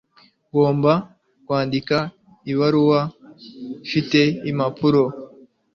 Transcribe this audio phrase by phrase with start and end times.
[0.49, 0.93] Ngomba
[1.45, 1.97] kwandika
[2.51, 2.99] ibaruwa.
[3.85, 5.03] Ufite impapuro?